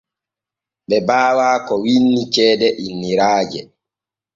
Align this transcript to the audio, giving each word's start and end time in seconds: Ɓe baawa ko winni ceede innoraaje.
Ɓe 0.87 0.97
baawa 1.07 1.47
ko 1.67 1.73
winni 1.83 2.21
ceede 2.33 2.67
innoraaje. 2.87 3.61